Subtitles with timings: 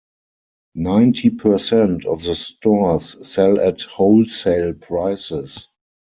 [0.73, 5.67] Ninety percent of the stores sell at wholesale prices.